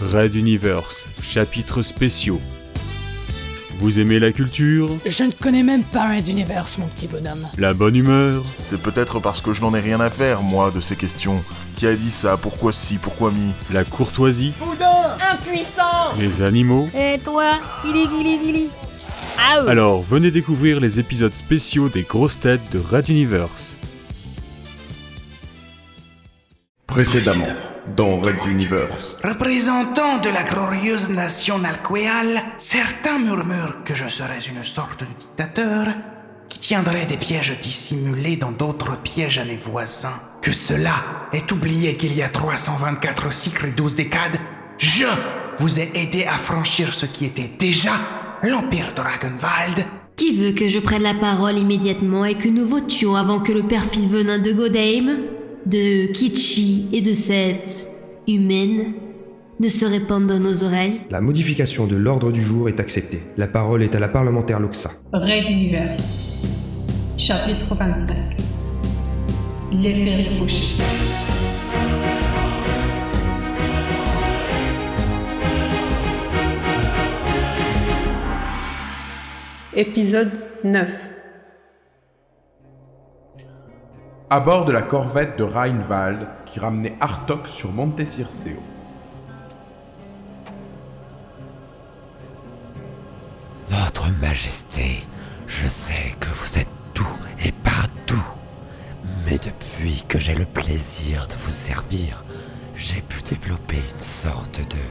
[0.00, 2.40] Red Universe, chapitres spéciaux.
[3.78, 4.88] Vous aimez la culture?
[5.06, 7.46] Je ne connais même pas Red Universe, mon petit bonhomme.
[7.58, 8.42] La bonne humeur?
[8.60, 11.42] C'est peut-être parce que je n'en ai rien à faire, moi, de ces questions.
[11.76, 12.36] Qui a dit ça?
[12.36, 13.52] Pourquoi si Pourquoi mi?
[13.72, 14.52] La courtoisie?
[15.32, 16.14] Impuissant!
[16.18, 16.88] Les animaux?
[16.96, 17.52] Et toi
[17.84, 18.70] Gili gili gili
[19.38, 23.76] Ah Alors, venez découvrir les épisodes spéciaux des grosses têtes de Red Universe.
[26.86, 27.48] Précédemment,
[27.96, 29.16] dans Red Universe.
[29.22, 35.88] Représentant de la glorieuse nation Nalqueal, certains murmurent que je serais une sorte de dictateur
[36.48, 40.20] qui tiendrait des pièges dissimulés dans d'autres pièges à mes voisins.
[40.40, 40.94] Que cela
[41.32, 44.38] est oublié qu'il y a 324 cycles et 12 décades,
[44.78, 45.06] je
[45.58, 47.92] vous ai aidé à franchir ce qui était déjà
[48.42, 49.84] l'Empire Dragonwald.
[50.16, 53.64] Qui veut que je prenne la parole immédiatement et que nous votions avant que le
[53.64, 55.18] perfide venin de Godheim,
[55.66, 57.88] de Kichi et de cette
[58.28, 58.92] humaine
[59.60, 63.22] ne se répande dans nos oreilles La modification de l'ordre du jour est acceptée.
[63.36, 64.90] La parole est à la parlementaire Loxa.
[65.12, 66.42] Red Universe.
[67.16, 68.16] Chapitre 25.
[69.72, 70.82] L'effet ricochet.
[79.76, 80.30] Épisode
[80.62, 81.13] 9
[84.34, 88.60] À bord de la corvette de Rheinwald qui ramenait Artok sur Monte Circeo.
[93.70, 95.06] Votre Majesté,
[95.46, 98.26] je sais que vous êtes tout et partout.
[99.24, 102.24] Mais depuis que j'ai le plaisir de vous servir,
[102.74, 104.82] j'ai pu développer une sorte de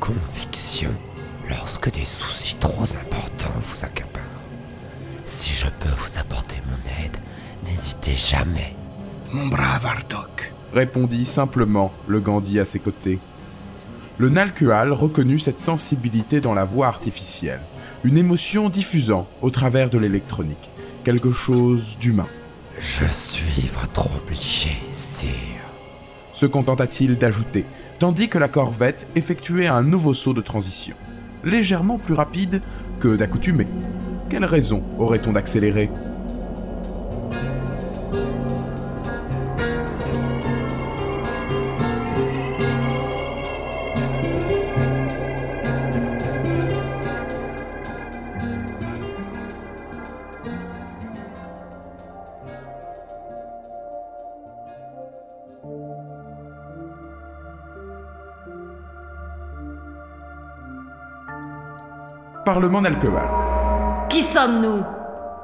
[0.00, 0.90] conviction
[1.48, 4.24] lorsque des soucis trop importants vous accaparent.
[5.26, 7.18] Si je peux vous apporter mon aide,
[7.64, 8.74] n'hésitez jamais.
[9.32, 10.52] Mon brave Artok.
[10.72, 13.18] Répondit simplement le Gandhi à ses côtés.
[14.18, 17.60] Le Nalkual reconnut cette sensibilité dans la voix artificielle,
[18.04, 20.70] une émotion diffusant au travers de l'électronique,
[21.02, 22.28] quelque chose d'humain.
[22.78, 25.30] Je suis votre obligé, sire.
[26.32, 27.66] Se contenta-t-il d'ajouter,
[27.98, 30.96] tandis que la corvette effectuait un nouveau saut de transition,
[31.44, 32.62] légèrement plus rapide
[32.98, 33.68] que d'accoutumée.
[34.28, 35.90] Quelle raison aurait-on d'accélérer?
[62.44, 63.26] Parlement Nalkeval.
[64.10, 64.82] Qui sommes-nous?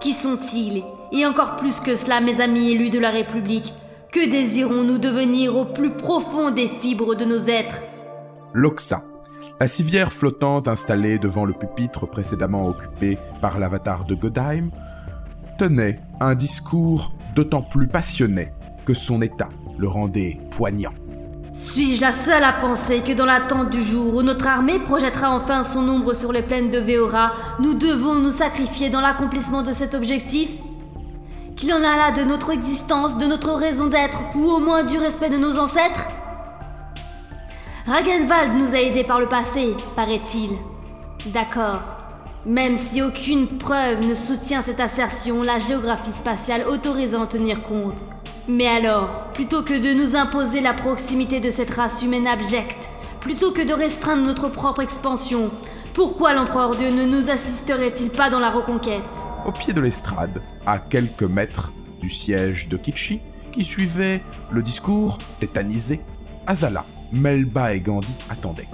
[0.01, 0.85] Qui sont-ils?
[1.13, 3.73] Et encore plus que cela, mes amis élus de la République,
[4.13, 7.81] que désirons-nous devenir au plus profond des fibres de nos êtres?
[8.53, 9.03] Loxa,
[9.59, 14.71] la civière flottante installée devant le pupitre précédemment occupé par l'avatar de Godheim,
[15.57, 18.53] tenait un discours d'autant plus passionné
[18.85, 20.93] que son état le rendait poignant.
[21.53, 25.65] Suis-je la seule à penser que dans l'attente du jour où notre armée projettera enfin
[25.65, 29.95] son ombre sur les plaines de Veora, nous devons nous sacrifier dans l'accomplissement de cet
[29.95, 30.49] objectif?
[31.57, 34.97] Qu'il en a là de notre existence, de notre raison d'être, ou au moins du
[34.97, 36.07] respect de nos ancêtres?
[37.85, 40.51] Ragenwald nous a aidés par le passé, paraît-il.
[41.33, 41.81] D'accord.
[42.47, 47.65] Même si aucune preuve ne soutient cette assertion, la géographie spatiale autorise à en tenir
[47.65, 48.05] compte.
[48.51, 52.91] Mais alors, plutôt que de nous imposer la proximité de cette race humaine abjecte,
[53.21, 55.53] plutôt que de restreindre notre propre expansion,
[55.95, 59.05] pourquoi l'empereur Dieu ne nous assisterait-il pas dans la reconquête?
[59.47, 63.21] Au pied de l'estrade, à quelques mètres du siège de Kichi,
[63.53, 66.01] qui suivait le discours tétanisé,
[66.49, 68.69] Azala, Melba et Gandhi attendaient.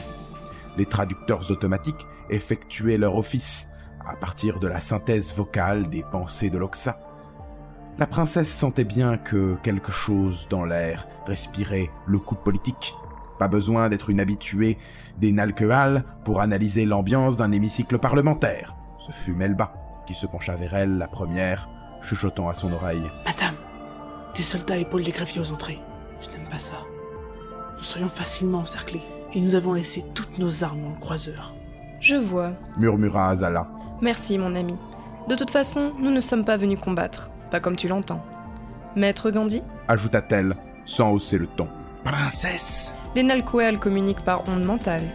[0.78, 3.69] Les traducteurs automatiques effectuaient leur office
[4.06, 6.98] à partir de la synthèse vocale des pensées de Loxa.
[7.99, 12.95] La princesse sentait bien que quelque chose dans l'air respirait le coup politique.
[13.39, 14.76] Pas besoin d'être une habituée
[15.19, 18.76] des Nalkeal pour analyser l'ambiance d'un hémicycle parlementaire.
[18.99, 19.73] Ce fut Melba
[20.06, 21.70] qui se pencha vers elle la première,
[22.03, 23.11] chuchotant à son oreille.
[23.25, 23.55] Madame,
[24.35, 25.81] des soldats épaulent les greffiers aux entrées.
[26.20, 26.85] Je n'aime pas ça.
[27.79, 29.03] Nous serions facilement encerclés,
[29.35, 31.55] et nous avons laissé toutes nos armes dans le croiseur.
[32.00, 32.53] Je vois.
[32.76, 33.69] Murmura Azala.
[34.00, 34.76] Merci, mon ami.
[35.29, 38.25] De toute façon, nous ne sommes pas venus combattre, pas comme tu l'entends.
[38.96, 41.69] Maître Gandhi Ajouta-t-elle, sans hausser le ton.
[42.04, 45.06] Princesse Les Nalqueal communiquent par ondes mentales.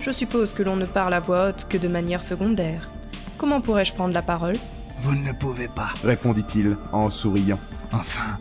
[0.00, 2.90] Je suppose que l'on ne parle à voix haute que de manière secondaire.
[3.38, 4.56] Comment pourrais-je prendre la parole?
[4.98, 5.88] Vous ne pouvez pas.
[6.04, 7.58] Répondit-il en souriant.
[7.92, 8.38] Enfin,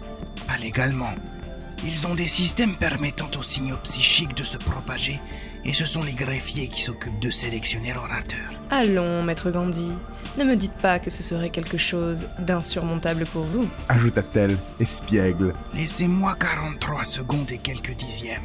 [0.47, 1.11] pas légalement.
[1.85, 5.21] Ils ont des systèmes permettant aux signaux psychiques de se propager,
[5.63, 8.51] et ce sont les greffiers qui s'occupent de sélectionner l'orateur.
[8.69, 9.93] Allons, maître Gandhi,
[10.39, 13.67] ne me dites pas que ce serait quelque chose d'insurmontable pour vous.
[13.89, 15.53] Ajouta-t-elle, espiègle.
[15.73, 18.43] Laissez-moi 43 secondes et quelques dixièmes.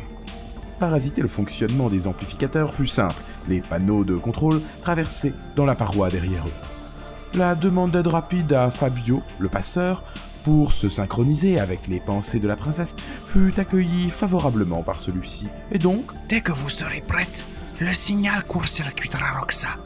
[0.81, 3.23] Parasiter le fonctionnement des amplificateurs fut simple.
[3.49, 7.38] Les panneaux de contrôle traversaient dans la paroi derrière eux.
[7.38, 10.02] La demande d'aide rapide à Fabio, le passeur,
[10.43, 15.79] pour se synchroniser avec les pensées de la princesse, fut accueillie favorablement par celui-ci, et
[15.79, 16.11] donc...
[16.29, 17.44] Dès que vous serez prête,
[17.81, 19.79] le signal court-circuitera Roxa.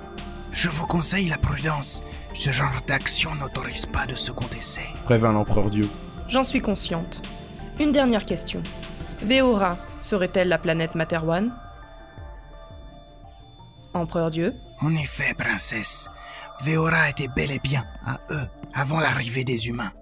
[0.58, 2.02] Je vous conseille la prudence.
[2.34, 4.88] Ce genre d'action n'autorise pas de second essai.
[5.04, 5.88] Prévint l'empereur Dieu.
[6.26, 7.22] J'en suis consciente.
[7.78, 8.60] Une dernière question.
[9.22, 11.54] Veora serait-elle la planète Materwan?
[13.94, 14.52] Empereur Dieu?
[14.80, 16.10] En effet, princesse.
[16.62, 19.92] Veora était bel et bien à eux avant l'arrivée des humains.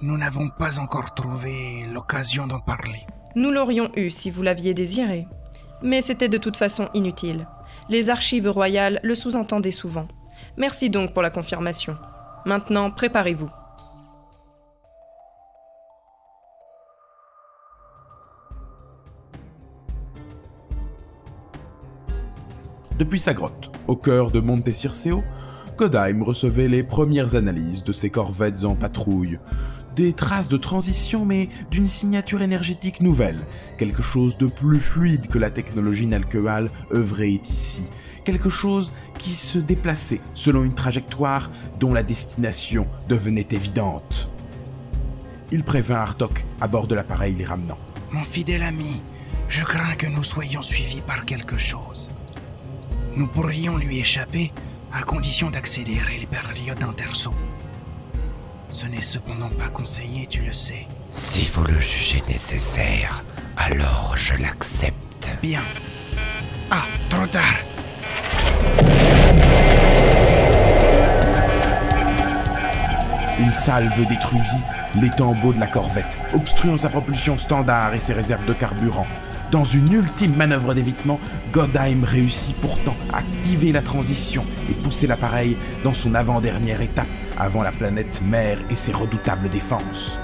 [0.00, 3.06] Nous n'avons pas encore trouvé l'occasion d'en parler.
[3.34, 5.28] Nous l'aurions eu si vous l'aviez désiré.
[5.82, 7.46] Mais c'était de toute façon inutile.
[7.90, 10.06] Les archives royales le sous-entendaient souvent.
[10.56, 11.96] Merci donc pour la confirmation.
[12.46, 13.50] Maintenant, préparez-vous.
[22.96, 25.24] Depuis sa grotte, au cœur de Monte Circeo,
[25.76, 29.40] Godheim recevait les premières analyses de ses corvettes en patrouille.
[29.96, 33.40] Des traces de transition, mais d'une signature énergétique nouvelle.
[33.76, 37.84] Quelque chose de plus fluide que la technologie nalqueale œuvrait ici.
[38.24, 41.50] Quelque chose qui se déplaçait selon une trajectoire
[41.80, 44.30] dont la destination devenait évidente.
[45.52, 47.78] Il prévint Artok à bord de l'appareil les ramenant.
[48.12, 49.02] Mon fidèle ami,
[49.48, 52.10] je crains que nous soyons suivis par quelque chose.
[53.16, 54.52] Nous pourrions lui échapper
[54.92, 57.34] à condition d'accélérer les périodes d'intersaut.
[58.72, 60.86] Ce n'est cependant pas conseillé, tu le sais.
[61.10, 63.24] Si vous le jugez nécessaire,
[63.56, 65.28] alors je l'accepte.
[65.42, 65.60] Bien.
[66.70, 67.42] Ah, trop tard.
[73.40, 74.62] Une salve détruisit
[75.00, 79.06] les tambours de la corvette, obstruant sa propulsion standard et ses réserves de carburant.
[79.50, 81.18] Dans une ultime manœuvre d'évitement,
[81.50, 87.08] Godheim réussit pourtant à activer la transition et pousser l'appareil dans son avant-dernière étape
[87.40, 90.20] avant la planète mère et ses redoutables défenses.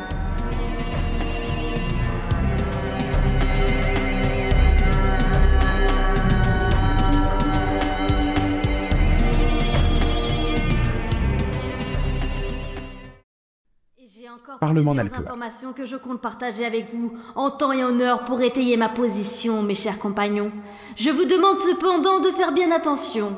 [14.61, 18.77] Parlement informations que je compte partager avec vous en temps et en heure pour étayer
[18.77, 20.51] ma position, mes chers compagnons.
[20.97, 23.37] Je vous demande cependant de faire bien attention.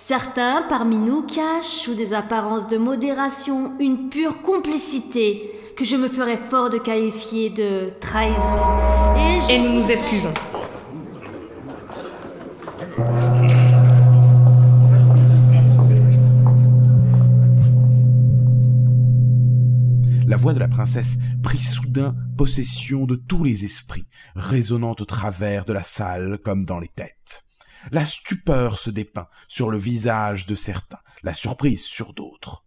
[0.00, 6.06] Certains parmi nous cachent, sous des apparences de modération, une pure complicité que je me
[6.06, 8.62] ferais fort de qualifier de trahison.
[9.16, 10.32] Et, je- Et nous nous excusons.
[20.26, 24.06] La voix de la princesse prit soudain possession de tous les esprits,
[24.36, 27.44] résonnant au travers de la salle comme dans les têtes.
[27.90, 32.64] La stupeur se dépeint sur le visage de certains, la surprise sur d'autres.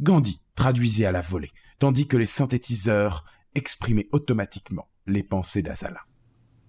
[0.00, 6.00] Gandhi traduisait à la volée, tandis que les synthétiseurs exprimaient automatiquement les pensées d'Azala.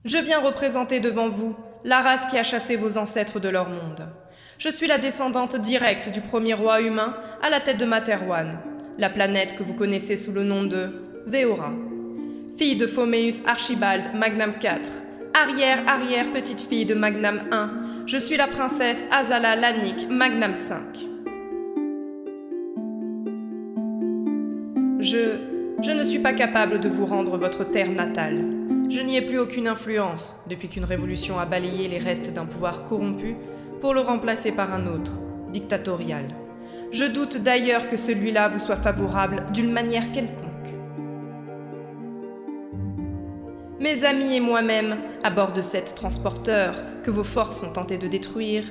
[0.06, 4.10] Je viens représenter devant vous la race qui a chassé vos ancêtres de leur monde.
[4.58, 8.60] Je suis la descendante directe du premier roi humain à la tête de Materwan,
[8.98, 11.74] la planète que vous connaissez sous le nom de Veora.
[12.58, 14.90] Fille de Phomeus Archibald Magnam IV,
[15.34, 20.76] arrière-arrière petite fille de Magnam I, je suis la princesse Azala Lanik Magnam V.
[25.00, 25.54] Je.
[25.84, 28.46] Je ne suis pas capable de vous rendre votre terre natale.
[28.90, 32.86] Je n'y ai plus aucune influence depuis qu'une révolution a balayé les restes d'un pouvoir
[32.86, 33.36] corrompu
[33.82, 35.20] pour le remplacer par un autre,
[35.52, 36.24] dictatorial.
[36.94, 40.43] Je doute d'ailleurs que celui-là vous soit favorable d'une manière quelconque.
[43.84, 48.08] Mes amis et moi-même, à bord de cet transporteur que vos forces ont tenté de
[48.08, 48.64] détruire,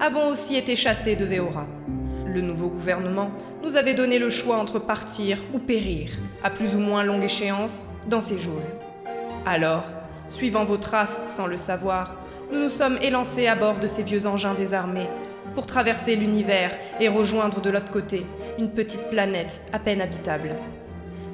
[0.00, 1.66] avons aussi été chassés de Veora.
[2.24, 3.30] Le nouveau gouvernement
[3.62, 7.88] nous avait donné le choix entre partir ou périr, à plus ou moins longue échéance,
[8.08, 8.62] dans ces geôles.
[9.44, 9.84] Alors,
[10.30, 12.16] suivant vos traces sans le savoir,
[12.50, 15.10] nous nous sommes élancés à bord de ces vieux engins désarmés
[15.54, 18.24] pour traverser l'univers et rejoindre de l'autre côté
[18.58, 20.56] une petite planète à peine habitable.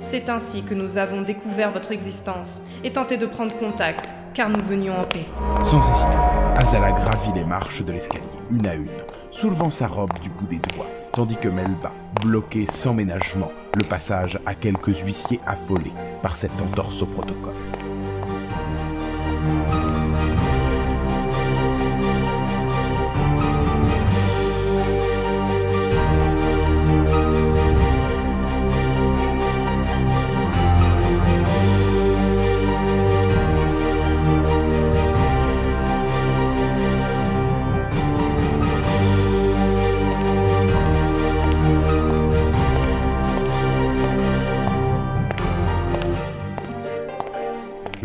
[0.01, 4.63] C'est ainsi que nous avons découvert votre existence et tenté de prendre contact, car nous
[4.63, 5.27] venions en paix.
[5.63, 6.17] Sans hésiter,
[6.57, 8.91] Azala gravit les marches de l'escalier, une à une,
[9.31, 11.93] soulevant sa robe du bout des doigts, tandis que Melba
[12.23, 15.93] bloquait sans ménagement le passage à quelques huissiers affolés.
[16.23, 17.55] par cette entorse au protocole.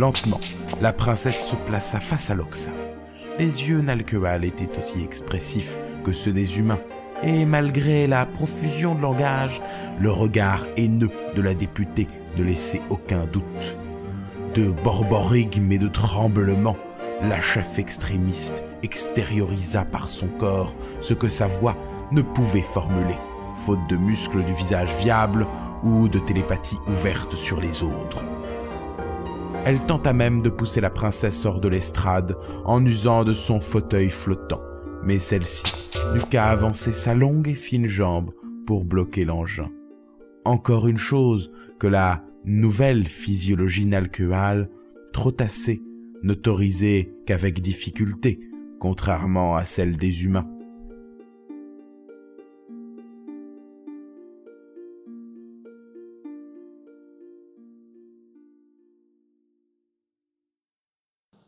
[0.05, 0.39] Lentement,
[0.81, 2.69] la princesse se plaça face à Loxa.
[3.39, 6.79] Les yeux n'Alqueal étaient aussi expressifs que ceux des humains,
[7.23, 9.63] et malgré la profusion de langage,
[9.99, 12.05] le regard haineux de la députée
[12.37, 13.79] ne laissait aucun doute.
[14.53, 16.77] De borborigmes et de tremblements,
[17.23, 21.75] la chef extrémiste extériorisa par son corps ce que sa voix
[22.11, 23.17] ne pouvait formuler,
[23.55, 25.47] faute de muscles du visage viable
[25.81, 28.23] ou de télépathie ouverte sur les autres.
[29.65, 34.11] Elle tenta même de pousser la princesse hors de l'estrade en usant de son fauteuil
[34.11, 34.61] flottant,
[35.03, 35.73] mais celle-ci
[36.13, 38.29] n'eut qu'à avancer sa longue et fine jambe
[38.67, 39.71] pour bloquer l'engin.
[40.45, 44.69] Encore une chose que la nouvelle physiologie nalqueale,
[45.11, 45.81] trop tassée,
[46.21, 48.39] n'autorisait qu'avec difficulté,
[48.79, 50.47] contrairement à celle des humains.